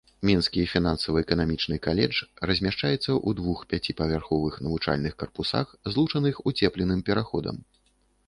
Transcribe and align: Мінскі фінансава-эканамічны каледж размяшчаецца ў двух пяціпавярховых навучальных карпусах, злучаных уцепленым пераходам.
Мінскі 0.27 0.61
фінансава-эканамічны 0.69 1.75
каледж 1.87 2.21
размяшчаецца 2.51 2.95
ў 2.95 3.29
двух 3.39 3.59
пяціпавярховых 3.73 4.57
навучальных 4.67 5.13
карпусах, 5.21 5.67
злучаных 5.93 6.35
уцепленым 6.53 6.99
пераходам. 7.11 7.55